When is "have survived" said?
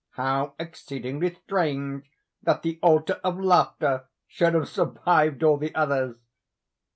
4.55-5.43